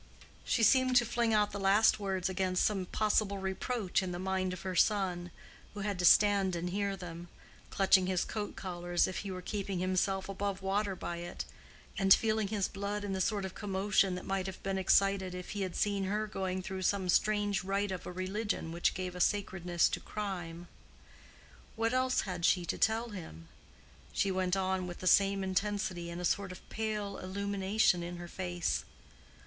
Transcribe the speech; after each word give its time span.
She 0.43 0.63
seemed 0.63 0.95
to 0.95 1.05
fling 1.05 1.31
out 1.31 1.51
the 1.51 1.59
last 1.59 1.99
words 1.99 2.27
against 2.27 2.65
some 2.65 2.87
possible 2.87 3.37
reproach 3.37 4.01
in 4.01 4.11
the 4.11 4.17
mind 4.17 4.51
of 4.51 4.63
her 4.63 4.75
son, 4.75 5.29
who 5.75 5.81
had 5.81 5.99
to 5.99 6.05
stand 6.05 6.55
and 6.55 6.71
hear 6.71 6.97
them—clutching 6.97 8.07
his 8.07 8.25
coat 8.25 8.55
collar 8.55 8.93
as 8.93 9.07
if 9.07 9.17
he 9.19 9.29
were 9.29 9.43
keeping 9.43 9.77
himself 9.77 10.27
above 10.27 10.63
water 10.63 10.95
by 10.95 11.17
it, 11.17 11.45
and 11.99 12.15
feeling 12.15 12.47
his 12.47 12.67
blood 12.67 13.03
in 13.03 13.13
the 13.13 13.21
sort 13.21 13.45
of 13.45 13.53
commotion 13.53 14.15
that 14.15 14.25
might 14.25 14.47
have 14.47 14.63
been 14.63 14.79
excited 14.79 15.35
if 15.35 15.51
he 15.51 15.61
had 15.61 15.75
seen 15.75 16.05
her 16.05 16.25
going 16.25 16.63
through 16.63 16.81
some 16.81 17.07
strange 17.07 17.63
rite 17.63 17.91
of 17.91 18.07
a 18.07 18.11
religion 18.11 18.71
which 18.71 18.95
gave 18.95 19.13
a 19.15 19.21
sacredness 19.21 19.87
to 19.87 19.99
crime. 19.99 20.67
What 21.75 21.93
else 21.93 22.21
had 22.21 22.43
she 22.43 22.65
to 22.65 22.77
tell 22.79 23.09
him? 23.09 23.49
She 24.13 24.31
went 24.31 24.57
on 24.57 24.87
with 24.87 24.97
the 24.97 25.05
same 25.05 25.43
intensity 25.43 26.09
and 26.09 26.19
a 26.19 26.25
sort 26.25 26.51
of 26.51 26.67
pale 26.69 27.19
illumination 27.19 28.01
in 28.01 28.17
her 28.17 28.27
face. 28.27 28.83